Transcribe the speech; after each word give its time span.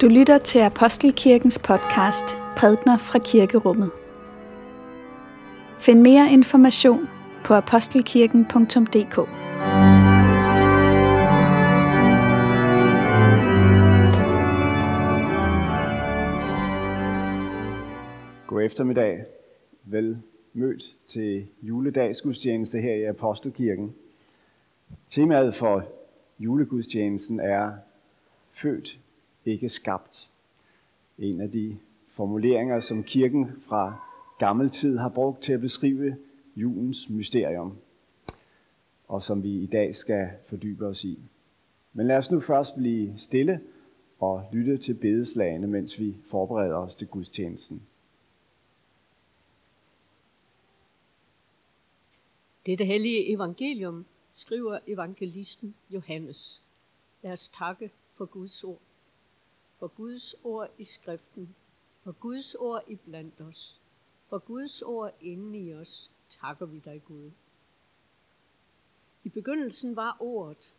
Du 0.00 0.08
lytter 0.08 0.38
til 0.38 0.58
Apostelkirkens 0.58 1.58
podcast 1.58 2.24
Prædner 2.56 2.98
fra 2.98 3.18
Kirkerummet. 3.18 3.90
Find 5.80 6.00
mere 6.00 6.32
information 6.32 7.08
på 7.44 7.54
apostelkirken.dk. 7.54 9.16
God 18.46 18.62
eftermiddag. 18.62 19.24
Vel 19.84 20.18
mødt 20.52 20.82
til 21.06 21.46
juledagsgudstjeneste 21.62 22.78
her 22.78 22.94
i 22.94 23.04
Apostelkirken. 23.04 23.94
Temaet 25.08 25.54
for 25.54 25.84
julegudstjenesten 26.38 27.40
er 27.40 27.72
Født, 28.52 28.98
ikke 29.44 29.68
skabt. 29.68 30.30
En 31.18 31.40
af 31.40 31.50
de 31.50 31.78
formuleringer, 32.08 32.80
som 32.80 33.04
kirken 33.04 33.52
fra 33.60 34.08
gammel 34.38 34.70
tid 34.70 34.98
har 34.98 35.08
brugt 35.08 35.42
til 35.42 35.52
at 35.52 35.60
beskrive 35.60 36.16
julens 36.56 37.10
mysterium, 37.10 37.76
og 39.08 39.22
som 39.22 39.42
vi 39.42 39.62
i 39.62 39.66
dag 39.66 39.94
skal 39.94 40.30
fordybe 40.46 40.86
os 40.86 41.04
i. 41.04 41.18
Men 41.92 42.06
lad 42.06 42.16
os 42.16 42.30
nu 42.30 42.40
først 42.40 42.74
blive 42.76 43.18
stille 43.18 43.60
og 44.18 44.44
lytte 44.52 44.76
til 44.76 44.94
bedeslagene, 44.94 45.66
mens 45.66 46.00
vi 46.00 46.16
forbereder 46.26 46.76
os 46.76 46.96
til 46.96 47.08
gudstjenesten. 47.08 47.82
Dette 52.66 52.84
hellige 52.84 53.32
evangelium 53.32 54.06
skriver 54.32 54.78
evangelisten 54.86 55.74
Johannes. 55.90 56.62
Lad 57.22 57.32
os 57.32 57.48
takke 57.48 57.90
for 58.16 58.24
Guds 58.24 58.64
ord. 58.64 58.80
For 59.78 59.88
Guds 59.88 60.34
ord 60.44 60.70
i 60.78 60.84
skriften. 60.84 61.54
For 62.02 62.12
Guds 62.12 62.54
ord 62.54 62.82
i 62.88 62.96
blandt 62.96 63.40
os. 63.40 63.80
For 64.28 64.38
Guds 64.38 64.82
ord 64.82 65.14
inde 65.20 65.58
i 65.58 65.74
os 65.74 66.10
takker 66.28 66.66
vi 66.66 66.78
dig, 66.78 67.02
Gud. 67.04 67.30
I 69.24 69.28
begyndelsen 69.28 69.96
var 69.96 70.16
ordet, 70.20 70.76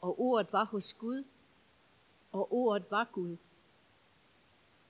og 0.00 0.20
ordet 0.20 0.52
var 0.52 0.64
hos 0.64 0.94
Gud, 0.94 1.24
og 2.32 2.52
ordet 2.52 2.90
var 2.90 3.04
Gud. 3.12 3.36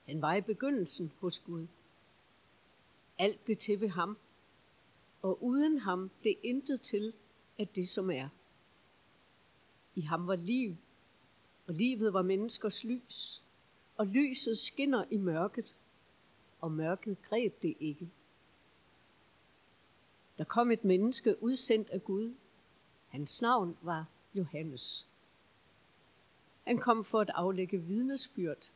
Han 0.05 0.21
var 0.21 0.35
i 0.35 0.41
begyndelsen 0.41 1.11
hos 1.19 1.39
Gud. 1.39 1.67
Alt 3.17 3.43
blev 3.43 3.57
til 3.57 3.81
ved 3.81 3.89
ham, 3.89 4.17
og 5.21 5.43
uden 5.43 5.79
ham 5.79 6.11
blev 6.21 6.35
intet 6.43 6.81
til 6.81 7.13
af 7.59 7.67
det, 7.67 7.89
som 7.89 8.11
er. 8.11 8.29
I 9.95 10.01
ham 10.01 10.27
var 10.27 10.35
liv, 10.35 10.75
og 11.71 11.77
livet 11.77 12.13
var 12.13 12.21
menneskers 12.21 12.83
lys, 12.83 13.43
og 13.97 14.07
lyset 14.07 14.57
skinner 14.57 15.05
i 15.09 15.17
mørket, 15.17 15.75
og 16.61 16.71
mørket 16.71 17.17
greb 17.21 17.61
det 17.61 17.75
ikke. 17.79 18.09
Der 20.37 20.43
kom 20.43 20.71
et 20.71 20.83
menneske 20.83 21.43
udsendt 21.43 21.89
af 21.89 22.03
Gud. 22.03 22.33
Hans 23.07 23.41
navn 23.41 23.77
var 23.81 24.05
Johannes. 24.33 25.07
Han 26.63 26.77
kom 26.77 27.03
for 27.03 27.19
at 27.19 27.29
aflægge 27.29 27.77
vidnesbyrd. 27.77 28.71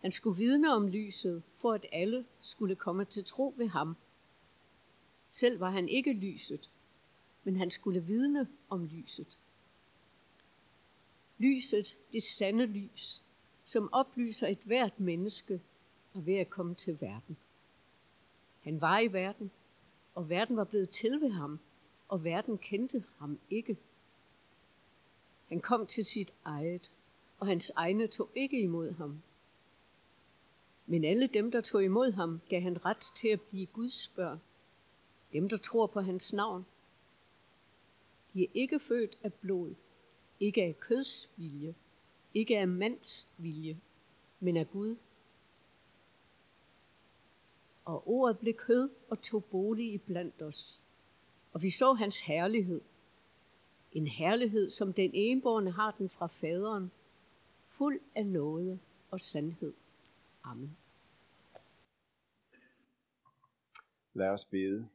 Han 0.00 0.10
skulle 0.10 0.36
vidne 0.36 0.74
om 0.74 0.88
lyset, 0.88 1.42
for 1.56 1.72
at 1.72 1.86
alle 1.92 2.24
skulle 2.40 2.76
komme 2.76 3.04
til 3.04 3.24
tro 3.24 3.54
ved 3.56 3.68
ham. 3.68 3.96
Selv 5.28 5.60
var 5.60 5.70
han 5.70 5.88
ikke 5.88 6.12
lyset, 6.12 6.70
men 7.44 7.56
han 7.56 7.70
skulle 7.70 8.00
vidne 8.00 8.48
om 8.68 8.84
lyset. 8.84 9.38
Lyset, 11.42 11.98
det 12.12 12.22
sande 12.22 12.66
lys, 12.66 13.22
som 13.64 13.92
oplyser 13.92 14.48
et 14.48 14.58
hvert 14.64 15.00
menneske 15.00 15.60
og 16.14 16.26
ved 16.26 16.34
at 16.34 16.50
komme 16.50 16.74
til 16.74 17.00
verden. 17.00 17.36
Han 18.60 18.80
var 18.80 18.98
i 18.98 19.12
verden, 19.12 19.50
og 20.14 20.28
verden 20.28 20.56
var 20.56 20.64
blevet 20.64 20.90
til 20.90 21.20
ved 21.20 21.30
ham, 21.30 21.58
og 22.08 22.24
verden 22.24 22.58
kendte 22.58 23.04
ham 23.18 23.38
ikke. 23.50 23.76
Han 25.48 25.60
kom 25.60 25.86
til 25.86 26.04
sit 26.04 26.34
eget, 26.44 26.90
og 27.38 27.46
hans 27.46 27.70
egne 27.70 28.06
tog 28.06 28.28
ikke 28.34 28.60
imod 28.60 28.92
ham. 28.92 29.22
Men 30.86 31.04
alle 31.04 31.26
dem, 31.26 31.50
der 31.50 31.60
tog 31.60 31.84
imod 31.84 32.12
ham, 32.12 32.40
gav 32.48 32.60
han 32.60 32.84
ret 32.84 33.12
til 33.16 33.28
at 33.28 33.40
blive 33.40 33.66
Guds 33.66 34.08
børn. 34.08 34.40
Dem, 35.32 35.48
der 35.48 35.56
tror 35.56 35.86
på 35.86 36.00
hans 36.00 36.32
navn. 36.32 36.66
De 38.34 38.42
er 38.42 38.48
ikke 38.54 38.80
født 38.80 39.18
af 39.22 39.32
blod, 39.32 39.74
ikke 40.42 40.62
af 40.62 40.80
køds 40.80 41.32
vilje, 41.36 41.74
ikke 42.34 42.58
af 42.58 42.68
mands 42.68 43.28
vilje, 43.38 43.80
men 44.40 44.56
af 44.56 44.70
Gud. 44.70 44.96
Og 47.84 48.08
ordet 48.08 48.38
blev 48.38 48.54
kød 48.54 48.90
og 49.08 49.22
tog 49.22 49.44
bolig 49.44 49.92
i 49.92 49.98
blandt 49.98 50.42
os. 50.42 50.80
Og 51.52 51.62
vi 51.62 51.70
så 51.70 51.92
hans 51.92 52.20
herlighed. 52.20 52.80
En 53.92 54.06
herlighed, 54.06 54.70
som 54.70 54.92
den 54.92 55.10
enborne 55.14 55.70
har 55.70 55.90
den 55.90 56.08
fra 56.08 56.26
faderen, 56.26 56.90
fuld 57.68 58.00
af 58.14 58.26
nåde 58.26 58.78
og 59.10 59.20
sandhed. 59.20 59.74
Amen. 60.42 60.76
Lad 64.14 64.28
os 64.28 64.44
bede. 64.44 64.88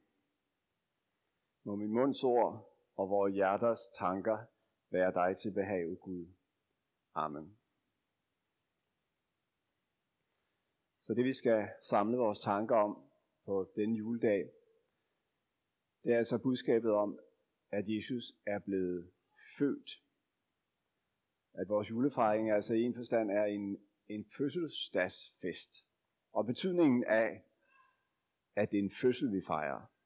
Må 1.64 1.76
min 1.76 1.90
munds 1.90 2.24
ord 2.24 2.70
og 2.98 3.10
vores 3.10 3.34
hjerters 3.34 3.88
tanker 3.88 4.38
være 4.90 5.14
dig 5.14 5.38
til 5.38 5.52
behag, 5.52 5.98
Gud. 6.00 6.28
Amen. 7.14 7.58
Så 11.02 11.14
det 11.14 11.26
vi 11.26 11.34
skal 11.34 11.70
samle 11.82 12.18
vores 12.18 12.40
tanker 12.40 12.76
om 12.76 13.10
på 13.46 13.72
denne 13.76 13.98
juledag, 13.98 14.52
det 16.04 16.14
er 16.14 16.18
altså 16.18 16.38
budskabet 16.38 16.92
om, 16.92 17.20
at 17.72 17.86
Jesus 17.88 18.24
er 18.46 18.60
blevet 18.60 19.12
født. 19.58 19.90
At 21.54 21.70
vores 21.70 21.90
julefejring 21.90 22.52
altså 22.52 22.74
i 22.74 22.82
en 22.82 22.96
forstand 22.96 23.32
er 23.32 23.46
en, 23.46 23.78
en 24.08 24.26
fødselsdagsfest. 24.38 25.86
Og 26.32 26.46
betydningen 26.46 27.04
af, 27.04 27.44
at 28.56 28.72
det 28.72 28.80
er 28.80 28.84
en 28.84 28.92
fødsel, 29.02 29.32
vi 29.34 29.42
fejrer. 29.48 29.97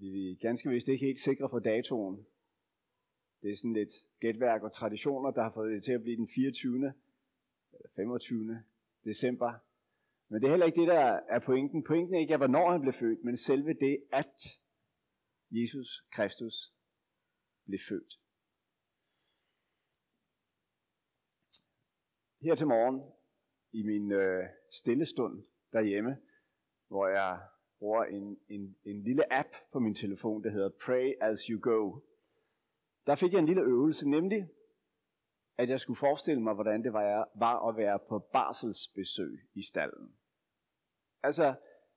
Vi 0.00 0.30
er 0.30 0.36
ganske 0.40 0.70
vist 0.70 0.88
ikke 0.88 1.06
helt 1.06 1.20
sikre 1.20 1.48
på 1.48 1.58
datoen. 1.58 2.26
Det 3.42 3.50
er 3.50 3.56
sådan 3.56 3.72
lidt 3.72 3.92
gætværk 4.20 4.62
og 4.62 4.72
traditioner, 4.72 5.30
der 5.30 5.42
har 5.42 5.52
fået 5.52 5.72
det 5.72 5.84
til 5.84 5.92
at 5.92 6.02
blive 6.02 6.16
den 6.16 6.28
24. 6.28 6.76
eller 6.76 7.88
25. 7.96 8.62
december. 9.04 9.52
Men 10.28 10.40
det 10.40 10.46
er 10.46 10.50
heller 10.50 10.66
ikke 10.66 10.80
det, 10.80 10.88
der 10.88 11.20
er 11.28 11.40
pointen. 11.40 11.84
Pointen 11.84 12.14
er 12.14 12.18
ikke, 12.18 12.36
hvornår 12.36 12.70
han 12.70 12.80
blev 12.80 12.92
født, 12.92 13.24
men 13.24 13.36
selve 13.36 13.72
det, 13.72 14.04
at 14.12 14.60
Jesus 15.50 16.04
Kristus 16.10 16.72
blev 17.66 17.78
født. 17.88 18.20
Her 22.40 22.54
til 22.54 22.66
morgen, 22.66 23.12
i 23.72 23.82
min 23.82 24.12
øh, 24.12 24.44
stille 24.72 25.06
stund 25.06 25.44
derhjemme, 25.72 26.16
hvor 26.88 27.08
jeg 27.08 27.48
bruger 27.78 28.04
en, 28.04 28.38
en, 28.48 28.76
en 28.84 29.02
lille 29.02 29.32
app 29.32 29.48
på 29.72 29.78
min 29.78 29.94
telefon, 29.94 30.44
der 30.44 30.50
hedder 30.50 30.70
Pray 30.84 31.12
As 31.20 31.40
You 31.40 31.60
Go. 31.60 32.00
Der 33.06 33.14
fik 33.14 33.32
jeg 33.32 33.38
en 33.38 33.46
lille 33.46 33.62
øvelse, 33.62 34.08
nemlig 34.10 34.48
at 35.58 35.68
jeg 35.68 35.80
skulle 35.80 35.96
forestille 35.96 36.42
mig, 36.42 36.54
hvordan 36.54 36.84
det 36.84 36.92
var, 36.92 37.30
var 37.34 37.68
at 37.68 37.76
være 37.76 37.98
på 38.08 38.18
barselsbesøg 38.18 39.40
i 39.54 39.62
stallen. 39.62 40.12
Altså, 41.22 41.54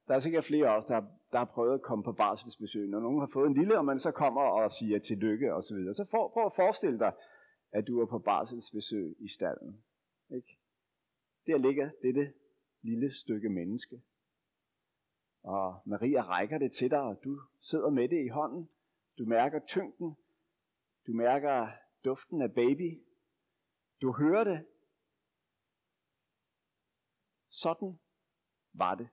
der 0.07 0.15
er 0.15 0.19
sikkert 0.19 0.43
flere 0.43 0.67
af 0.67 0.77
os, 0.77 0.85
der, 0.85 1.01
der 1.31 1.37
har 1.37 1.45
prøvet 1.45 1.73
at 1.73 1.81
komme 1.81 2.03
på 2.03 2.11
barselsbesøg. 2.11 2.87
Når 2.87 2.99
nogen 2.99 3.19
har 3.19 3.29
fået 3.33 3.47
en 3.47 3.53
lille, 3.53 3.77
og 3.77 3.85
man 3.85 3.99
så 3.99 4.11
kommer 4.11 4.41
og 4.41 4.71
siger 4.71 4.99
tillykke 4.99 5.53
og 5.53 5.63
så 5.63 5.75
videre. 5.75 5.93
Så 5.93 6.05
for, 6.05 6.27
prøv 6.33 6.45
at 6.45 6.55
forestille 6.55 6.99
dig, 6.99 7.13
at 7.71 7.87
du 7.87 8.01
er 8.01 8.05
på 8.05 8.19
barselsbesøg 8.19 9.15
i 9.19 9.27
stallen. 9.27 9.83
Ikke? 10.29 10.57
Der 11.47 11.57
ligger 11.57 11.89
dette 12.01 12.33
lille 12.81 13.13
stykke 13.13 13.49
menneske. 13.49 14.01
Og 15.43 15.81
Maria 15.85 16.21
rækker 16.21 16.57
det 16.57 16.71
til 16.71 16.91
dig, 16.91 17.01
og 17.01 17.23
du 17.23 17.41
sidder 17.59 17.89
med 17.89 18.09
det 18.09 18.25
i 18.25 18.27
hånden. 18.27 18.69
Du 19.17 19.25
mærker 19.25 19.59
tyngden. 19.67 20.17
Du 21.07 21.13
mærker 21.13 21.67
duften 22.05 22.41
af 22.41 22.53
baby. 22.53 23.03
Du 24.01 24.11
hører 24.11 24.43
det. 24.43 24.65
Sådan 27.49 27.99
var 28.73 28.95
det. 28.95 29.09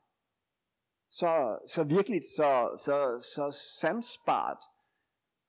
Så, 1.08 1.58
så 1.68 1.84
virkelig, 1.84 2.22
så, 2.36 2.78
så, 2.84 3.20
så 3.34 3.58
sansbart 3.80 4.58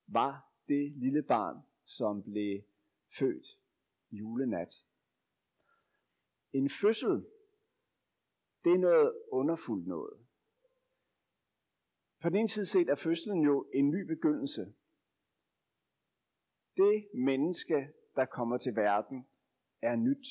var 0.07 0.51
det 0.67 0.91
lille 0.91 1.23
barn, 1.23 1.57
som 1.85 2.23
blev 2.23 2.61
født 3.19 3.59
julenat. 4.11 4.85
En 6.53 6.69
fødsel, 6.69 7.25
det 8.63 8.73
er 8.73 8.77
noget 8.77 9.13
underfuldt 9.31 9.87
noget. 9.87 10.28
På 12.21 12.29
den 12.29 12.37
ene 12.37 12.47
side 12.47 12.65
set 12.65 12.89
er 12.89 12.95
fødslen 12.95 13.41
jo 13.41 13.65
en 13.73 13.89
ny 13.89 14.07
begyndelse. 14.07 14.73
Det 16.77 17.07
menneske, 17.13 17.93
der 18.15 18.25
kommer 18.25 18.57
til 18.57 18.75
verden, 18.75 19.27
er 19.81 19.95
nyt. 19.95 20.27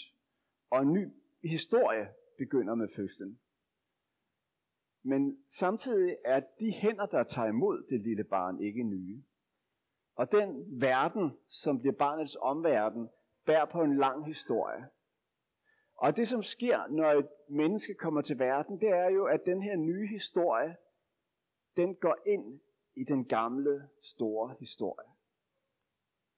Og 0.71 0.83
en 0.83 0.93
ny 0.93 1.09
historie 1.43 2.09
begynder 2.39 2.75
med 2.75 2.89
fødslen. 2.97 3.41
Men 5.03 5.45
samtidig 5.49 6.17
er 6.25 6.41
de 6.61 6.73
hænder, 6.73 7.07
der 7.07 7.25
tager 7.25 7.49
imod 7.49 7.87
det 7.91 8.01
lille 8.01 8.25
barn, 8.25 8.61
ikke 8.61 8.83
nye. 8.83 9.23
Og 10.15 10.33
den 10.33 10.81
verden, 10.81 11.31
som 11.47 11.81
bliver 11.81 11.95
barnets 11.95 12.37
omverden, 12.41 13.09
bærer 13.47 13.65
på 13.65 13.83
en 13.83 13.97
lang 13.97 14.27
historie. 14.27 14.89
Og 15.95 16.17
det, 16.17 16.29
som 16.29 16.43
sker, 16.43 16.87
når 16.87 17.11
et 17.13 17.29
menneske 17.49 17.95
kommer 17.95 18.21
til 18.21 18.39
verden, 18.39 18.81
det 18.81 18.89
er 18.89 19.09
jo, 19.09 19.25
at 19.25 19.41
den 19.47 19.63
her 19.63 19.77
nye 19.77 20.07
historie, 20.07 20.77
den 21.79 21.95
går 21.95 22.17
ind 22.27 22.61
i 22.97 23.05
den 23.05 23.25
gamle, 23.25 23.89
store 24.01 24.57
historie. 24.61 25.09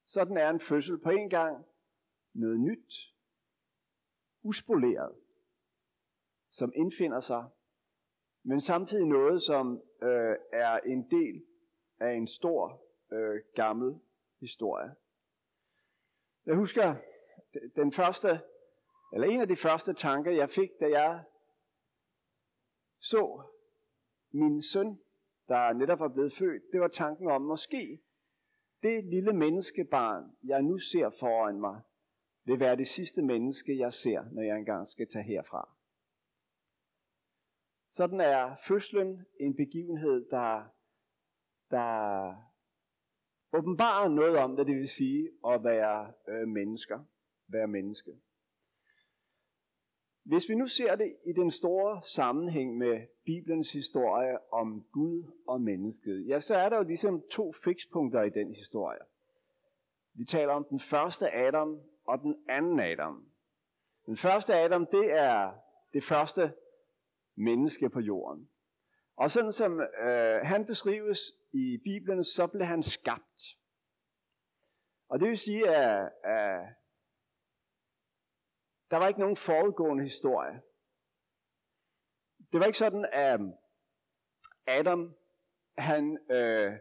Sådan 0.05 0.37
er 0.37 0.49
en 0.49 0.59
fødsel 0.59 0.97
på 0.97 1.09
en 1.09 1.29
gang 1.29 1.65
noget 2.33 2.59
nyt, 2.59 3.15
uspoleret, 4.41 5.15
som 6.49 6.71
indfinder 6.75 7.19
sig, 7.19 7.49
men 8.43 8.61
samtidig 8.61 9.05
noget, 9.05 9.41
som 9.41 9.83
øh, 10.01 10.35
er 10.53 10.79
en 10.79 11.09
del 11.11 11.45
af 11.99 12.13
en 12.13 12.27
stor, 12.27 12.81
øh, 13.11 13.41
gammel 13.55 13.99
historie. 14.39 14.95
Jeg 16.45 16.55
husker 16.55 16.95
den 17.75 17.91
første, 17.91 18.41
eller 19.13 19.27
en 19.27 19.41
af 19.41 19.47
de 19.47 19.55
første 19.55 19.93
tanker, 19.93 20.31
jeg 20.31 20.49
fik, 20.49 20.69
da 20.79 20.89
jeg 20.89 21.23
så 22.99 23.43
min 24.31 24.61
søn, 24.61 24.99
der 25.51 25.73
netop 25.73 25.99
var 25.99 26.07
blevet 26.07 26.33
født, 26.33 26.63
det 26.71 26.81
var 26.81 26.87
tanken 26.87 27.27
om, 27.31 27.41
måske 27.41 28.01
det 28.83 29.05
lille 29.05 29.33
menneskebarn, 29.33 30.23
jeg 30.43 30.61
nu 30.61 30.77
ser 30.77 31.09
foran 31.19 31.59
mig, 31.59 31.81
vil 32.45 32.59
være 32.59 32.75
det 32.75 32.87
sidste 32.87 33.21
menneske, 33.21 33.77
jeg 33.77 33.93
ser, 33.93 34.23
når 34.31 34.41
jeg 34.41 34.57
engang 34.57 34.87
skal 34.87 35.07
tage 35.07 35.23
herfra. 35.23 35.69
Sådan 37.89 38.21
er 38.21 38.55
fødslen 38.67 39.25
en 39.39 39.55
begivenhed, 39.55 40.29
der, 40.29 40.63
der 41.71 42.35
åbenbarer 43.53 44.09
noget 44.09 44.37
om, 44.37 44.53
hvad 44.53 44.65
det 44.65 44.75
vil 44.75 44.87
sige 44.87 45.29
at 45.47 45.63
være 45.63 46.13
øh, 46.27 46.47
mennesker, 46.47 46.99
være 47.47 47.67
menneske. 47.67 48.11
Hvis 50.23 50.49
vi 50.49 50.55
nu 50.55 50.67
ser 50.67 50.95
det 50.95 51.15
i 51.25 51.33
den 51.33 51.51
store 51.51 52.01
sammenhæng 52.03 52.77
med 52.77 53.01
Bibelens 53.25 53.71
historie 53.71 54.53
om 54.53 54.85
Gud 54.91 55.23
og 55.47 55.61
mennesket, 55.61 56.27
ja, 56.27 56.39
så 56.39 56.55
er 56.55 56.69
der 56.69 56.77
jo 56.77 56.83
ligesom 56.83 57.23
to 57.31 57.53
fikspunkter 57.63 58.21
i 58.21 58.29
den 58.29 58.53
historie. 58.53 58.99
Vi 60.13 60.25
taler 60.25 60.53
om 60.53 60.65
den 60.69 60.79
første 60.79 61.35
Adam 61.35 61.81
og 62.05 62.19
den 62.19 62.35
anden 62.49 62.79
Adam. 62.79 63.25
Den 64.05 64.17
første 64.17 64.55
Adam, 64.55 64.85
det 64.85 65.11
er 65.11 65.51
det 65.93 66.03
første 66.03 66.53
menneske 67.35 67.89
på 67.89 67.99
jorden. 67.99 68.49
Og 69.15 69.31
sådan 69.31 69.51
som 69.51 69.79
øh, 69.79 70.41
han 70.43 70.65
beskrives 70.65 71.19
i 71.51 71.77
Bibelen, 71.77 72.23
så 72.23 72.47
blev 72.47 72.65
han 72.65 72.83
skabt. 72.83 73.57
Og 75.09 75.19
det 75.19 75.29
vil 75.29 75.37
sige, 75.37 75.69
at, 75.69 76.11
at 76.23 76.59
der 78.91 78.97
var 78.97 79.07
ikke 79.07 79.19
nogen 79.19 79.35
forudgående 79.35 80.03
historie. 80.03 80.61
Det 82.51 82.59
var 82.59 82.65
ikke 82.65 82.77
sådan, 82.77 83.05
at 83.11 83.39
Adam 84.67 85.15
han 85.77 86.19
øh, 86.31 86.73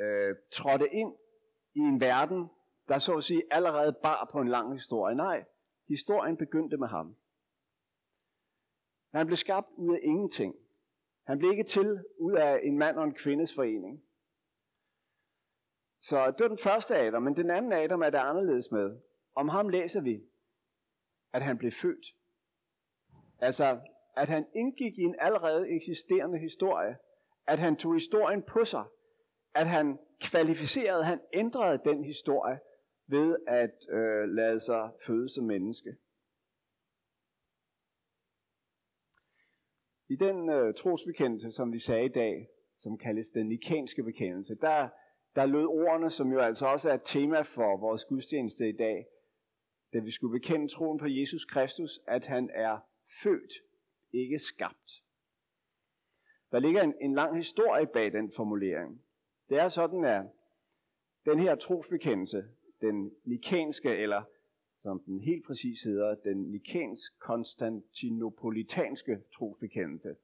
øh, 0.00 0.36
trådte 0.52 0.88
ind 0.92 1.14
i 1.74 1.80
en 1.80 2.00
verden, 2.00 2.50
der 2.88 2.98
så 2.98 3.16
at 3.16 3.24
sige 3.24 3.42
allerede 3.50 3.92
bar 4.02 4.28
på 4.32 4.40
en 4.40 4.48
lang 4.48 4.72
historie. 4.72 5.14
Nej, 5.14 5.44
historien 5.88 6.36
begyndte 6.36 6.76
med 6.76 6.88
ham. 6.88 7.16
Han 9.14 9.26
blev 9.26 9.36
skabt 9.36 9.68
ud 9.76 9.94
af 9.94 10.00
ingenting. 10.02 10.54
Han 11.26 11.38
blev 11.38 11.50
ikke 11.50 11.64
til 11.64 12.04
ud 12.18 12.32
af 12.32 12.60
en 12.62 12.78
mand 12.78 12.96
og 12.96 13.04
en 13.04 13.14
kvindes 13.14 13.54
forening. 13.54 14.02
Så 16.00 16.30
det 16.30 16.40
var 16.40 16.48
den 16.48 16.58
første 16.58 16.96
Adam, 16.96 17.22
men 17.22 17.36
den 17.36 17.50
anden 17.50 17.72
Adam 17.72 18.02
er 18.02 18.10
det 18.10 18.18
anderledes 18.18 18.70
med. 18.70 19.00
Om 19.34 19.48
ham 19.48 19.68
læser 19.68 20.00
vi, 20.00 20.22
at 21.36 21.42
han 21.42 21.58
blev 21.58 21.72
født. 21.72 22.06
Altså, 23.38 23.80
at 24.16 24.28
han 24.28 24.46
indgik 24.54 24.98
i 24.98 25.02
en 25.02 25.16
allerede 25.18 25.68
eksisterende 25.68 26.38
historie. 26.38 26.96
At 27.46 27.58
han 27.58 27.76
tog 27.76 27.94
historien 27.94 28.42
på 28.42 28.64
sig. 28.64 28.84
At 29.54 29.66
han 29.66 29.98
kvalificerede, 30.20 31.04
han 31.04 31.20
ændrede 31.32 31.80
den 31.84 32.04
historie 32.04 32.58
ved 33.06 33.36
at 33.46 33.74
øh, 33.90 34.28
lade 34.28 34.60
sig 34.60 34.90
føde 35.06 35.28
som 35.28 35.44
menneske. 35.44 35.96
I 40.08 40.16
den 40.16 40.48
øh, 40.48 40.74
trosbekendelse, 40.74 41.52
som 41.52 41.72
vi 41.72 41.78
sagde 41.78 42.04
i 42.04 42.12
dag, 42.22 42.48
som 42.78 42.98
kaldes 42.98 43.30
den 43.30 43.48
nikanske 43.48 44.02
bekendelse, 44.02 44.54
der, 44.54 44.88
der 45.36 45.46
lød 45.46 45.66
ordene, 45.66 46.10
som 46.10 46.32
jo 46.32 46.40
altså 46.40 46.66
også 46.66 46.90
er 46.90 46.94
et 46.94 47.04
tema 47.04 47.40
for 47.40 47.76
vores 47.76 48.04
gudstjeneste 48.04 48.68
i 48.68 48.76
dag, 48.76 49.06
da 49.92 49.98
vi 49.98 50.10
skulle 50.10 50.40
bekende 50.40 50.68
troen 50.68 50.98
på 50.98 51.06
Jesus 51.06 51.44
Kristus, 51.44 52.00
at 52.06 52.26
han 52.26 52.50
er 52.54 52.78
født, 53.22 53.52
ikke 54.12 54.38
skabt. 54.38 55.02
Der 56.50 56.58
ligger 56.58 56.82
en, 56.82 56.94
en 57.00 57.14
lang 57.14 57.36
historie 57.36 57.86
bag 57.86 58.12
den 58.12 58.32
formulering. 58.32 59.02
Det 59.48 59.58
er 59.58 59.68
sådan, 59.68 60.04
at 60.04 60.24
den 61.24 61.38
her 61.38 61.54
trosbekendelse, 61.54 62.44
den 62.80 63.12
nikanske, 63.24 63.96
eller 63.96 64.22
som 64.82 65.02
den 65.06 65.20
helt 65.20 65.46
præcis 65.46 65.82
hedder, 65.82 66.14
den 66.14 66.36
nikansk-konstantinopolitanske 66.36 69.22
trosbekendelse, 69.34 70.16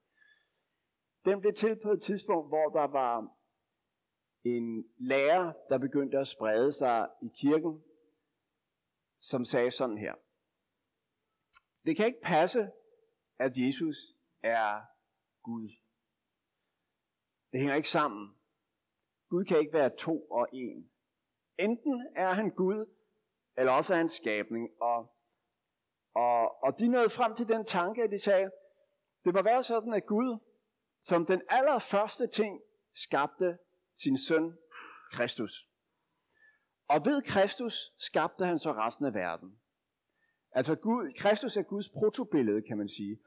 den 1.25 1.41
blev 1.41 1.53
til 1.53 1.77
på 1.83 1.91
et 1.91 2.03
tidspunkt, 2.03 2.49
hvor 2.49 2.69
der 2.69 2.87
var 2.87 3.29
en 4.45 4.87
lærer, 4.99 5.53
der 5.69 5.79
begyndte 5.79 6.19
at 6.19 6.27
sprede 6.27 6.73
sig 6.73 7.09
i 7.23 7.31
kirken, 7.35 7.83
som 9.23 9.45
sagde 9.45 9.71
sådan 9.71 9.99
her. 9.99 10.15
Det 11.85 11.97
kan 11.97 12.07
ikke 12.07 12.21
passe, 12.23 12.71
at 13.39 13.53
Jesus 13.57 13.97
er 14.43 14.81
Gud. 15.43 15.69
Det 17.53 17.61
hænger 17.61 17.75
ikke 17.75 17.89
sammen. 17.89 18.37
Gud 19.29 19.45
kan 19.45 19.59
ikke 19.59 19.73
være 19.73 19.97
to 19.97 20.27
og 20.31 20.49
en. 20.53 20.91
Enten 21.59 22.07
er 22.17 22.33
han 22.33 22.51
Gud, 22.51 22.87
eller 23.57 23.73
også 23.73 23.95
er 23.95 23.99
han 23.99 24.09
skabning. 24.09 24.83
Og, 24.83 25.15
og, 26.15 26.63
og 26.63 26.79
de 26.79 26.89
nåede 26.89 27.11
frem 27.11 27.35
til 27.35 27.49
den 27.49 27.65
tanke, 27.65 28.03
at 28.03 28.11
de 28.11 28.19
sagde, 28.19 28.51
det 29.25 29.35
må 29.35 29.43
være 29.43 29.63
sådan, 29.63 29.95
at 29.95 30.07
Gud, 30.07 30.39
som 31.01 31.27
den 31.27 31.43
allerførste 31.49 32.27
ting, 32.27 32.61
skabte 32.95 33.59
sin 33.97 34.19
søn 34.19 34.59
Kristus. 35.11 35.72
Og 36.93 37.01
ved 37.05 37.23
Kristus 37.23 37.93
skabte 37.99 38.45
han 38.45 38.59
så 38.59 38.73
resten 38.73 39.07
af 39.07 39.15
verden. 39.15 39.59
Altså 40.51 40.75
Gud, 40.75 41.13
Kristus 41.19 41.57
er 41.57 41.63
Guds 41.63 41.89
protobillede, 41.89 42.63
kan 42.63 42.79
man 42.79 42.89
sige. 42.89 43.19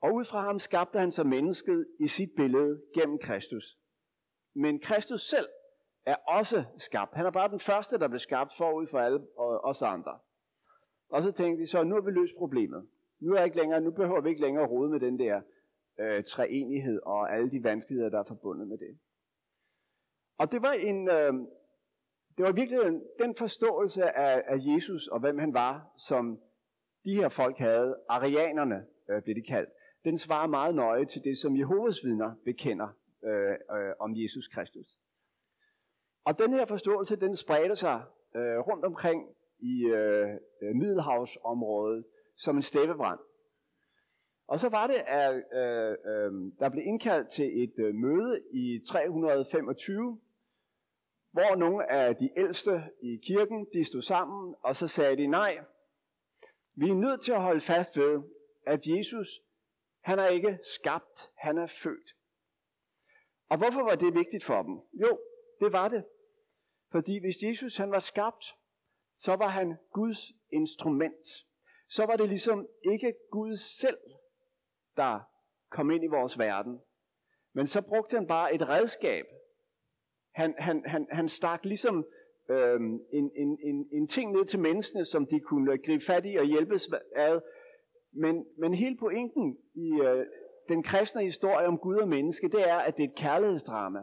Og 0.00 0.14
ud 0.14 0.24
fra 0.24 0.40
ham 0.40 0.58
skabte 0.58 0.98
han 0.98 1.10
så 1.10 1.24
mennesket 1.24 1.86
i 2.00 2.08
sit 2.08 2.30
billede 2.36 2.82
gennem 2.94 3.18
Kristus. 3.18 3.78
Men 4.54 4.80
Kristus 4.80 5.20
selv 5.20 5.46
er 6.06 6.14
også 6.14 6.64
skabt. 6.78 7.14
Han 7.14 7.26
er 7.26 7.30
bare 7.30 7.50
den 7.50 7.60
første, 7.60 7.98
der 7.98 8.08
blev 8.08 8.18
skabt 8.18 8.52
forud 8.56 8.86
for 8.86 8.98
alle 8.98 9.20
os 9.64 9.82
andre. 9.82 10.18
Og 11.08 11.22
så 11.22 11.32
tænkte 11.32 11.60
vi 11.60 11.66
så, 11.66 11.84
nu 11.84 11.94
har 11.94 12.02
vi 12.02 12.10
løst 12.10 12.32
problemet. 12.38 12.88
Nu, 13.20 13.34
er 13.34 13.44
ikke 13.44 13.56
længere, 13.56 13.80
nu 13.80 13.90
behøver 13.90 14.20
vi 14.20 14.28
ikke 14.28 14.42
længere 14.42 14.66
rode 14.66 14.90
med 14.90 15.00
den 15.00 15.18
der 15.18 15.40
øh, 16.00 16.24
treenighed 16.24 17.00
og 17.02 17.34
alle 17.34 17.50
de 17.50 17.64
vanskeligheder, 17.64 18.10
der 18.10 18.18
er 18.18 18.24
forbundet 18.24 18.68
med 18.68 18.78
det. 18.78 18.98
Og 20.38 20.52
det 20.52 20.62
var 20.62 20.72
en, 20.72 21.08
øh, 21.08 21.34
det 22.36 22.44
var 22.44 22.52
virkelig 22.52 22.80
den 23.18 23.34
forståelse 23.34 24.18
af, 24.18 24.42
af 24.46 24.58
Jesus 24.58 25.08
og 25.08 25.20
hvem 25.20 25.38
han 25.38 25.54
var, 25.54 25.92
som 25.96 26.40
de 27.04 27.14
her 27.14 27.28
folk 27.28 27.58
havde, 27.58 27.96
arianerne 28.08 28.86
øh, 29.10 29.22
blev 29.22 29.36
de 29.36 29.42
kaldt, 29.42 29.70
den 30.04 30.18
svarer 30.18 30.46
meget 30.46 30.74
nøje 30.74 31.04
til 31.04 31.24
det, 31.24 31.38
som 31.38 31.56
Jehovas 31.56 32.04
vidner 32.04 32.34
bekender 32.44 32.88
øh, 33.24 33.50
øh, 33.50 33.92
om 34.00 34.16
Jesus 34.16 34.48
Kristus. 34.48 34.98
Og 36.24 36.38
den 36.38 36.52
her 36.52 36.64
forståelse, 36.64 37.16
den 37.16 37.36
spredte 37.36 37.76
sig 37.76 38.02
øh, 38.36 38.58
rundt 38.58 38.84
omkring 38.84 39.28
i 39.58 39.84
øh, 39.84 40.28
Middelhavsområdet 40.74 42.04
som 42.36 42.56
en 42.56 42.62
steppebrand. 42.62 43.18
Og 44.48 44.60
så 44.60 44.68
var 44.68 44.86
det, 44.86 45.02
at 45.06 45.34
øh, 45.34 45.90
øh, 45.90 46.52
der 46.58 46.68
blev 46.68 46.84
indkaldt 46.84 47.28
til 47.28 47.62
et 47.62 47.74
øh, 47.78 47.94
møde 47.94 48.40
i 48.52 48.80
325, 48.86 50.20
hvor 51.36 51.56
nogle 51.56 51.90
af 51.90 52.16
de 52.16 52.30
ældste 52.36 52.82
i 53.02 53.16
kirken, 53.26 53.66
de 53.72 53.84
stod 53.84 54.02
sammen, 54.02 54.54
og 54.62 54.76
så 54.76 54.88
sagde 54.88 55.16
de, 55.16 55.26
nej, 55.26 55.58
vi 56.74 56.88
er 56.88 56.94
nødt 56.94 57.22
til 57.22 57.32
at 57.32 57.42
holde 57.42 57.60
fast 57.60 57.98
ved, 57.98 58.22
at 58.66 58.86
Jesus, 58.86 59.28
han 60.00 60.18
er 60.18 60.26
ikke 60.26 60.58
skabt, 60.62 61.30
han 61.36 61.58
er 61.58 61.66
født. 61.66 62.12
Og 63.48 63.58
hvorfor 63.58 63.82
var 63.82 63.94
det 63.94 64.14
vigtigt 64.14 64.44
for 64.44 64.62
dem? 64.62 64.74
Jo, 64.92 65.18
det 65.60 65.72
var 65.72 65.88
det. 65.88 66.04
Fordi 66.90 67.20
hvis 67.20 67.42
Jesus 67.42 67.76
han 67.76 67.90
var 67.90 67.98
skabt, 67.98 68.44
så 69.16 69.36
var 69.36 69.48
han 69.48 69.76
Guds 69.92 70.18
instrument. 70.52 71.26
Så 71.88 72.06
var 72.06 72.16
det 72.16 72.28
ligesom 72.28 72.68
ikke 72.92 73.14
Gud 73.30 73.56
selv, 73.56 73.98
der 74.96 75.20
kom 75.70 75.90
ind 75.90 76.04
i 76.04 76.06
vores 76.06 76.38
verden. 76.38 76.80
Men 77.52 77.66
så 77.66 77.82
brugte 77.82 78.16
han 78.16 78.26
bare 78.26 78.54
et 78.54 78.68
redskab. 78.68 79.26
Han, 80.36 80.54
han, 80.58 80.82
han, 80.86 81.06
han 81.10 81.28
stak 81.28 81.64
ligesom 81.64 82.06
øh, 82.50 82.80
en, 83.12 83.30
en, 83.36 83.58
en, 83.64 83.88
en 83.92 84.08
ting 84.08 84.32
ned 84.32 84.44
til 84.44 84.60
menneskene, 84.60 85.04
som 85.04 85.26
de 85.26 85.40
kunne 85.40 85.78
gribe 85.78 86.04
fat 86.04 86.26
i 86.26 86.36
og 86.36 86.44
hjælpes 86.44 86.88
ad. 87.16 87.40
Men, 88.12 88.46
men 88.58 88.74
hele 88.74 88.96
pointen 88.96 89.56
i 89.74 90.00
øh, 90.02 90.26
den 90.68 90.82
kristne 90.82 91.22
historie 91.22 91.66
om 91.66 91.78
Gud 91.78 91.96
og 91.96 92.08
menneske, 92.08 92.48
det 92.48 92.68
er, 92.68 92.76
at 92.76 92.96
det 92.96 93.04
er 93.04 93.08
et 93.08 93.14
kærlighedsdrama. 93.14 93.98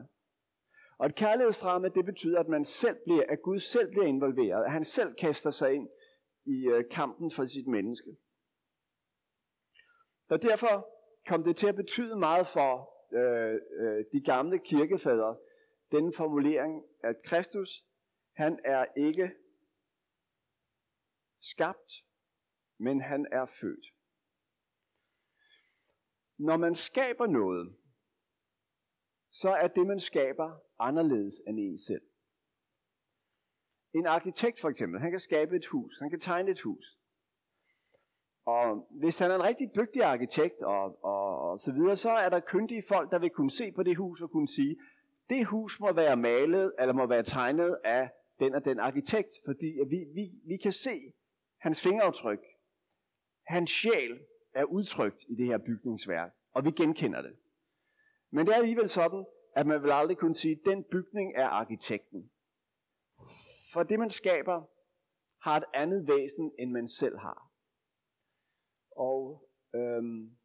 Og 0.97 1.05
et 1.05 1.15
kærlighedsdrama, 1.15 1.87
det 1.87 2.05
betyder, 2.05 2.39
at 2.39 2.47
man 2.47 2.65
selv 2.65 2.97
bliver, 3.05 3.23
at 3.29 3.41
Gud 3.41 3.59
selv 3.59 3.89
bliver 3.91 4.05
involveret, 4.05 4.63
at 4.65 4.71
han 4.71 4.83
selv 4.83 5.13
kaster 5.13 5.51
sig 5.51 5.73
ind 5.73 5.89
i 6.45 6.67
øh, 6.67 6.83
kampen 6.91 7.31
for 7.31 7.45
sit 7.45 7.67
menneske. 7.67 8.09
Og 10.29 10.43
derfor 10.43 10.89
kom 11.27 11.43
det 11.43 11.55
til 11.55 11.67
at 11.67 11.75
betyde 11.75 12.15
meget 12.19 12.47
for 12.47 12.89
øh, 13.13 13.59
øh, 13.79 14.05
de 14.13 14.21
gamle 14.21 14.59
kirkefædre, 14.59 15.35
den 15.91 16.13
formulering, 16.13 16.83
at 17.03 17.15
Kristus, 17.23 17.85
han 18.35 18.59
er 18.65 18.85
ikke 18.97 19.31
skabt, 21.41 21.93
men 22.79 23.01
han 23.01 23.27
er 23.31 23.45
født. 23.45 23.85
Når 26.37 26.57
man 26.57 26.75
skaber 26.75 27.27
noget, 27.27 27.77
så 29.31 29.49
er 29.49 29.67
det, 29.67 29.87
man 29.87 29.99
skaber, 29.99 30.59
anderledes 30.79 31.33
end 31.47 31.59
en 31.59 31.77
selv. 31.77 32.01
En 33.95 34.05
arkitekt 34.05 34.59
for 34.59 34.69
eksempel, 34.69 34.99
han 34.99 35.11
kan 35.11 35.19
skabe 35.19 35.55
et 35.55 35.65
hus, 35.65 35.99
han 35.99 36.09
kan 36.09 36.19
tegne 36.19 36.51
et 36.51 36.61
hus. 36.61 36.97
Og 38.45 38.87
hvis 38.99 39.19
han 39.19 39.31
er 39.31 39.35
en 39.35 39.43
rigtig 39.43 39.71
dygtig 39.75 40.03
arkitekt 40.03 40.61
og, 40.61 41.03
og, 41.03 41.39
og 41.39 41.59
så 41.59 41.71
videre, 41.71 41.95
så 41.95 42.09
er 42.09 42.29
der 42.29 42.39
kyndige 42.39 42.83
folk, 42.87 43.11
der 43.11 43.19
vil 43.19 43.29
kunne 43.29 43.51
se 43.51 43.71
på 43.71 43.83
det 43.83 43.97
hus 43.97 44.21
og 44.21 44.29
kunne 44.31 44.47
sige, 44.47 44.77
det 45.29 45.45
hus 45.45 45.79
må 45.79 45.93
være 45.93 46.17
malet 46.17 46.73
eller 46.79 46.93
må 46.93 47.05
være 47.05 47.23
tegnet 47.23 47.77
af 47.83 48.09
den 48.39 48.55
og 48.55 48.65
den 48.65 48.79
arkitekt, 48.79 49.31
fordi 49.45 49.79
vi, 49.89 50.05
vi, 50.13 50.31
vi 50.45 50.57
kan 50.57 50.71
se 50.71 51.13
hans 51.59 51.81
fingeraftryk. 51.81 52.39
Hans 53.47 53.69
sjæl 53.69 54.19
er 54.53 54.63
udtrykt 54.63 55.23
i 55.29 55.35
det 55.35 55.45
her 55.45 55.57
bygningsværk, 55.57 56.31
og 56.51 56.65
vi 56.65 56.71
genkender 56.71 57.21
det. 57.21 57.37
Men 58.31 58.45
det 58.45 58.53
er 58.53 58.57
alligevel 58.57 58.89
sådan, 58.89 59.25
at 59.55 59.67
man 59.67 59.83
vil 59.83 59.91
aldrig 59.91 60.17
kunne 60.17 60.35
sige, 60.35 60.51
at 60.51 60.65
den 60.65 60.83
bygning 60.83 61.35
er 61.35 61.47
arkitekten. 61.47 62.31
For 63.73 63.83
det, 63.83 63.99
man 63.99 64.09
skaber, 64.09 64.63
har 65.41 65.57
et 65.57 65.65
andet 65.73 66.07
væsen, 66.07 66.51
end 66.59 66.71
man 66.71 66.89
selv 66.89 67.17
har. 67.17 67.51
Og 68.91 69.49
øhm, 69.75 70.37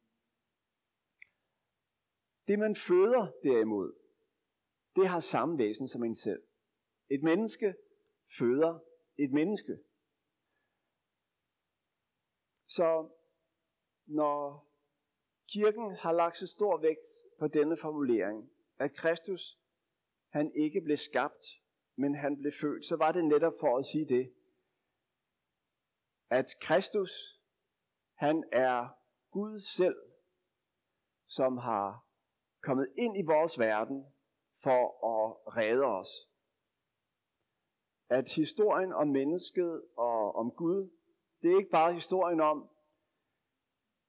det, 2.49 2.59
man 2.59 2.77
føder 2.77 3.33
derimod, 3.43 3.98
det 5.01 5.09
har 5.09 5.21
samme 5.21 5.59
væsen 5.59 5.89
som 5.89 6.05
en 6.05 6.15
selv. 6.15 6.43
Et 7.11 7.23
menneske 7.23 7.75
føder 8.39 8.79
et 9.19 9.33
menneske. 9.33 9.79
Så 12.67 13.09
når 14.07 14.69
kirken 15.49 15.97
har 15.97 16.13
lagt 16.13 16.37
så 16.37 16.47
stor 16.47 16.81
vægt 16.81 17.07
på 17.39 17.49
denne 17.49 17.77
formulering, 17.77 18.51
at 18.79 18.95
Kristus, 18.95 19.59
han 20.29 20.53
ikke 20.55 20.81
blev 20.81 20.97
skabt, 20.97 21.47
men 21.97 22.15
han 22.15 22.37
blev 22.37 22.53
født, 22.61 22.85
så 22.85 22.97
var 22.97 23.13
det 23.13 23.25
netop 23.25 23.53
for 23.61 23.79
at 23.79 23.85
sige 23.85 24.09
det, 24.09 24.35
at 26.31 26.47
Kristus, 26.61 27.11
han 28.15 28.45
er 28.53 28.89
Gud 29.31 29.61
selv, 29.61 29.97
som 31.27 31.57
har 31.57 32.07
kommet 32.63 32.89
ind 32.99 33.19
i 33.19 33.23
vores 33.23 33.59
verden 33.59 34.07
for 34.63 34.81
at 35.13 35.57
redde 35.57 35.85
os. 35.85 36.09
At 38.11 38.33
historien 38.33 38.93
om 38.93 39.09
mennesket 39.09 39.83
og 39.97 40.35
om 40.35 40.51
Gud, 40.51 40.91
det 41.43 41.53
er 41.53 41.57
ikke 41.59 41.71
bare 41.71 41.93
historien 41.93 42.41
om, 42.41 42.69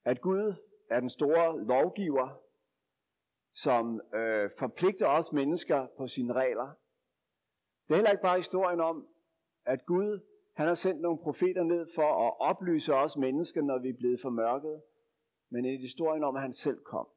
at 0.05 0.21
Gud 0.21 0.53
er 0.89 0.99
den 0.99 1.09
store 1.09 1.65
lovgiver, 1.65 2.41
som 3.53 4.01
øh, 4.13 4.49
forpligter 4.59 5.07
os 5.07 5.33
mennesker 5.33 5.87
på 5.97 6.07
sine 6.07 6.33
regler. 6.33 6.73
Det 7.87 7.91
er 7.91 7.95
heller 7.95 8.11
ikke 8.11 8.23
bare 8.23 8.37
historien 8.37 8.79
om, 8.79 9.07
at 9.65 9.85
Gud 9.85 10.19
han 10.53 10.67
har 10.67 10.73
sendt 10.73 11.01
nogle 11.01 11.19
profeter 11.19 11.63
ned 11.63 11.87
for 11.95 12.27
at 12.27 12.33
oplyse 12.39 12.93
os 12.93 13.17
mennesker, 13.17 13.61
når 13.61 13.79
vi 13.79 13.89
er 13.89 13.97
blevet 13.97 14.21
formørket, 14.21 14.81
men 15.49 15.65
en 15.65 15.79
historien 15.79 16.23
om, 16.23 16.35
at 16.35 16.41
han 16.41 16.53
selv 16.53 16.83
kom. 16.83 17.07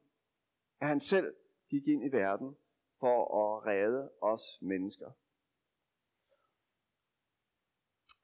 At 0.81 0.87
han 0.87 1.01
selv 1.01 1.35
gik 1.69 1.87
ind 1.87 2.05
i 2.05 2.11
verden 2.11 2.57
for 3.03 3.55
at 3.55 3.65
redde 3.65 4.09
os 4.21 4.57
mennesker. 4.61 5.11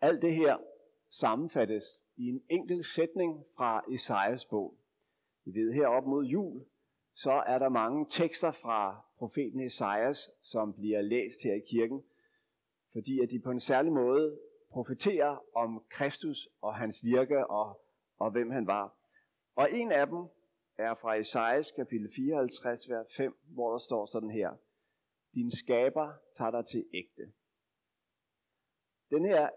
Alt 0.01 0.21
det 0.21 0.33
her 0.33 0.57
sammenfattes 1.09 2.01
i 2.15 2.29
en 2.29 2.43
enkelt 2.49 2.85
sætning 2.85 3.45
fra 3.57 3.83
Esajas 3.91 4.45
bog. 4.45 4.77
Vi 5.45 5.59
ved 5.59 5.73
her 5.73 5.87
op 5.87 6.05
mod 6.05 6.25
jul, 6.25 6.65
så 7.13 7.31
er 7.31 7.59
der 7.59 7.69
mange 7.69 8.05
tekster 8.09 8.51
fra 8.51 9.01
profeten 9.17 9.59
Esajas, 9.59 10.31
som 10.41 10.73
bliver 10.73 11.01
læst 11.01 11.43
her 11.43 11.53
i 11.53 11.61
kirken, 11.69 12.03
fordi 12.91 13.19
at 13.19 13.31
de 13.31 13.39
på 13.39 13.51
en 13.51 13.59
særlig 13.59 13.91
måde 13.91 14.39
profeterer 14.69 15.43
om 15.55 15.83
Kristus 15.89 16.49
og 16.61 16.75
hans 16.75 17.03
virke 17.03 17.47
og, 17.47 17.81
og 18.17 18.31
hvem 18.31 18.51
han 18.51 18.67
var. 18.67 18.95
Og 19.55 19.71
en 19.71 19.91
af 19.91 20.07
dem 20.07 20.25
er 20.77 20.93
fra 20.93 21.15
Esajas 21.15 21.71
kapitel 21.71 22.11
54, 22.15 22.89
vers 22.89 23.15
5, 23.17 23.37
hvor 23.47 23.71
der 23.71 23.77
står 23.77 24.05
sådan 24.05 24.29
her. 24.29 24.51
Din 25.33 25.51
skaber 25.51 26.13
tager 26.33 26.51
dig 26.51 26.65
til 26.65 26.85
ægte. 26.93 27.33
Den 29.09 29.25
her 29.25 29.49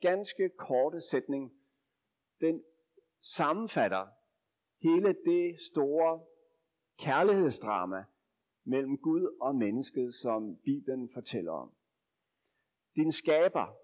ganske 0.00 0.48
korte 0.48 1.00
sætning, 1.00 1.52
den 2.40 2.64
sammenfatter 3.22 4.06
hele 4.82 5.16
det 5.24 5.60
store 5.60 6.24
kærlighedsdrama 6.98 8.04
mellem 8.64 8.98
Gud 8.98 9.36
og 9.40 9.54
mennesket, 9.54 10.14
som 10.14 10.56
Bibelen 10.56 11.10
fortæller 11.14 11.52
om. 11.52 11.72
Din 12.96 13.12
skaber, 13.12 13.76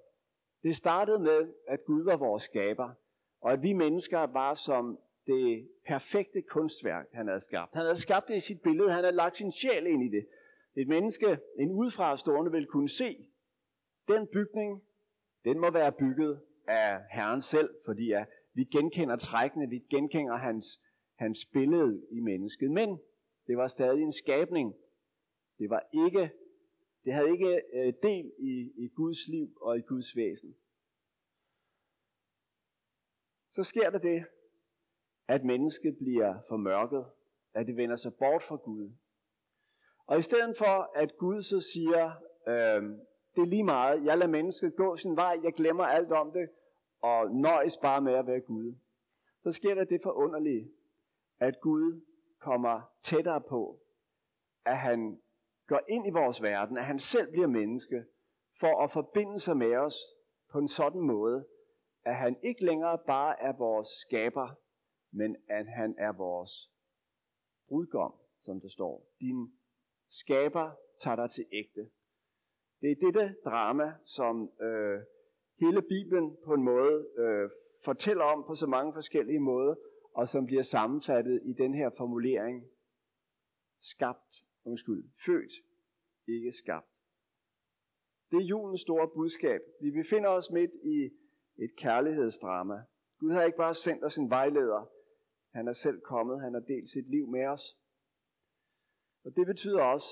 det 0.62 0.76
startede 0.76 1.18
med, 1.18 1.54
at 1.68 1.84
Gud 1.84 2.04
var 2.04 2.16
vores 2.16 2.42
skaber, 2.42 2.94
og 3.40 3.52
at 3.52 3.62
vi 3.62 3.72
mennesker 3.72 4.18
var 4.18 4.54
som 4.54 4.98
det 5.26 5.68
perfekte 5.86 6.42
kunstværk, 6.42 7.06
han 7.12 7.26
havde 7.26 7.40
skabt. 7.40 7.74
Han 7.74 7.84
havde 7.84 8.00
skabt 8.00 8.28
det 8.28 8.36
i 8.36 8.40
sit 8.40 8.60
billede, 8.62 8.90
han 8.90 9.04
havde 9.04 9.16
lagt 9.16 9.36
sin 9.36 9.52
sjæl 9.52 9.86
ind 9.86 10.02
i 10.02 10.08
det. 10.08 10.28
Et 10.76 10.88
menneske, 10.88 11.38
en 11.58 11.70
udefrastående, 11.70 12.52
vil 12.52 12.66
kunne 12.66 12.88
se, 12.88 13.30
den 14.08 14.26
bygning, 14.32 14.82
den 15.44 15.60
må 15.60 15.70
være 15.70 15.92
bygget 15.92 16.40
af 16.68 17.00
Herren 17.12 17.42
selv, 17.42 17.70
fordi 17.84 18.12
at 18.12 18.28
vi 18.54 18.64
genkender 18.64 19.16
trækkene, 19.16 19.68
vi 19.68 19.78
genkender 19.90 20.36
hans, 20.36 20.80
hans 21.14 21.44
billede 21.52 22.06
i 22.10 22.20
mennesket. 22.20 22.70
Men 22.70 23.00
det 23.46 23.56
var 23.56 23.66
stadig 23.66 24.02
en 24.02 24.12
skabning. 24.12 24.74
Det 25.58 25.70
var 25.70 25.82
ikke 25.92 26.30
det 27.06 27.14
havde 27.14 27.30
ikke 27.30 27.62
øh, 27.72 27.92
del 28.02 28.32
i, 28.38 28.72
i 28.76 28.88
Guds 28.88 29.28
liv 29.28 29.58
og 29.60 29.78
i 29.78 29.80
Guds 29.80 30.16
væsen. 30.16 30.56
Så 33.50 33.62
sker 33.62 33.90
der 33.90 33.98
det, 33.98 34.24
at 35.28 35.44
mennesket 35.44 35.98
bliver 35.98 36.38
formørket, 36.48 37.04
at 37.54 37.66
det 37.66 37.76
vender 37.76 37.96
sig 37.96 38.14
bort 38.14 38.42
fra 38.42 38.56
Gud. 38.56 38.90
Og 40.06 40.18
i 40.18 40.22
stedet 40.22 40.56
for, 40.56 40.90
at 40.94 41.16
Gud 41.18 41.42
så 41.42 41.60
siger, 41.60 42.04
øh, 42.48 42.82
det 43.36 43.42
er 43.42 43.46
lige 43.46 43.64
meget, 43.64 44.04
jeg 44.04 44.18
lader 44.18 44.30
mennesket 44.30 44.76
gå 44.76 44.96
sin 44.96 45.16
vej, 45.16 45.40
jeg 45.42 45.52
glemmer 45.52 45.84
alt 45.84 46.12
om 46.12 46.32
det, 46.32 46.48
og 47.02 47.30
nøjes 47.30 47.76
bare 47.76 48.00
med 48.00 48.14
at 48.14 48.26
være 48.26 48.40
Gud. 48.40 48.74
Så 49.42 49.52
sker 49.52 49.74
der 49.74 49.84
det 49.84 50.00
forunderlige, 50.02 50.70
at 51.38 51.60
Gud 51.60 52.00
kommer 52.40 52.80
tættere 53.02 53.40
på, 53.40 53.80
at 54.64 54.78
han 54.78 55.20
går 55.66 55.80
ind 55.88 56.06
i 56.06 56.10
vores 56.10 56.42
verden, 56.42 56.76
at 56.76 56.84
han 56.84 56.98
selv 56.98 57.30
bliver 57.30 57.46
menneske, 57.46 58.04
for 58.60 58.82
at 58.82 58.90
forbinde 58.90 59.40
sig 59.40 59.56
med 59.56 59.76
os 59.76 59.96
på 60.50 60.58
en 60.58 60.68
sådan 60.68 61.00
måde, 61.00 61.46
at 62.04 62.16
han 62.16 62.36
ikke 62.42 62.64
længere 62.64 62.98
bare 63.06 63.42
er 63.42 63.52
vores 63.52 63.88
skaber, 63.88 64.48
men 65.10 65.36
at 65.48 65.66
han 65.66 65.94
er 65.98 66.12
vores 66.12 66.70
brudgom, 67.68 68.14
som 68.40 68.60
der 68.60 68.68
står. 68.68 69.06
Din 69.20 69.55
skaber 70.10 70.70
tager 71.00 71.16
dig 71.16 71.30
til 71.30 71.46
ægte. 71.52 71.90
Det 72.80 72.90
er 72.90 72.96
dette 73.06 73.36
drama, 73.44 73.92
som 74.04 74.50
øh, 74.60 75.00
hele 75.60 75.82
Bibelen 75.82 76.36
på 76.44 76.54
en 76.54 76.62
måde 76.62 77.08
øh, 77.18 77.50
fortæller 77.84 78.24
om 78.24 78.44
på 78.46 78.54
så 78.54 78.66
mange 78.66 78.92
forskellige 78.92 79.40
måder, 79.40 79.74
og 80.14 80.28
som 80.28 80.46
bliver 80.46 80.62
sammenfattet 80.62 81.42
i 81.44 81.52
den 81.52 81.74
her 81.74 81.90
formulering, 81.96 82.64
skabt 83.82 84.44
undskyld, 84.64 85.04
født, 85.26 85.52
ikke 86.28 86.52
skabt. 86.52 86.86
Det 88.30 88.36
er 88.36 88.44
julens 88.44 88.80
store 88.80 89.08
budskab. 89.14 89.60
Vi 89.82 89.90
befinder 89.90 90.28
os 90.28 90.50
midt 90.50 90.70
i 90.84 91.10
et 91.64 91.76
kærlighedsdrama. 91.76 92.82
Gud 93.18 93.32
har 93.32 93.42
ikke 93.42 93.58
bare 93.58 93.74
sendt 93.74 94.04
os 94.04 94.16
en 94.16 94.30
vejleder. 94.30 94.90
Han 95.54 95.68
er 95.68 95.72
selv 95.72 96.00
kommet, 96.00 96.40
han 96.40 96.54
har 96.54 96.60
delt 96.60 96.88
sit 96.90 97.10
liv 97.10 97.26
med 97.26 97.46
os. 97.46 97.76
Og 99.26 99.36
det 99.36 99.46
betyder 99.46 99.82
også, 99.82 100.08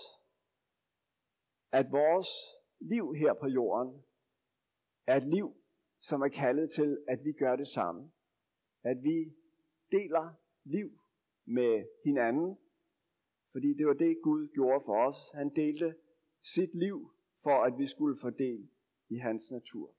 at 1.73 1.93
vores 1.93 2.29
liv 2.81 3.15
her 3.15 3.35
på 3.35 3.47
jorden 3.47 4.05
er 5.07 5.17
et 5.17 5.25
liv, 5.25 5.57
som 6.01 6.23
er 6.23 6.29
kaldet 6.29 6.71
til, 6.71 7.05
at 7.09 7.25
vi 7.25 7.33
gør 7.33 7.57
det 7.57 7.69
samme. 7.69 8.13
At 8.83 9.03
vi 9.03 9.35
deler 9.93 10.35
liv 10.65 11.01
med 11.45 11.87
hinanden, 12.05 12.59
fordi 13.53 13.75
det 13.75 13.87
var 13.87 13.93
det, 13.93 14.17
Gud 14.23 14.49
gjorde 14.49 14.85
for 14.85 15.07
os. 15.07 15.17
Han 15.35 15.55
delte 15.55 15.97
sit 16.43 16.75
liv 16.75 17.15
for, 17.43 17.65
at 17.65 17.79
vi 17.79 17.87
skulle 17.87 18.19
få 18.21 18.31
del 18.31 18.69
i 19.09 19.17
hans 19.17 19.51
natur. 19.51 19.95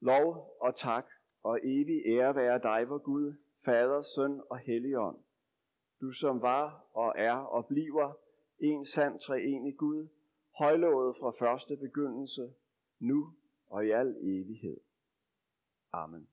Lov 0.00 0.56
og 0.60 0.74
tak 0.74 1.06
og 1.42 1.60
evig 1.62 2.02
ære 2.06 2.34
være 2.34 2.58
dig, 2.62 2.88
vor 2.88 2.98
Gud, 2.98 3.34
Fader, 3.64 4.02
Søn 4.02 4.40
og 4.50 4.58
Helligånd. 4.58 5.27
Du 6.00 6.12
som 6.12 6.42
var 6.42 6.86
og 6.92 7.14
er 7.16 7.34
og 7.34 7.66
bliver 7.66 8.12
en 8.58 8.86
sand 8.86 9.20
treenig 9.20 9.76
Gud, 9.76 10.08
højlovet 10.58 11.16
fra 11.20 11.30
første 11.30 11.76
begyndelse, 11.76 12.54
nu 12.98 13.34
og 13.66 13.86
i 13.86 13.90
al 13.90 14.16
evighed. 14.20 14.80
Amen. 15.92 16.28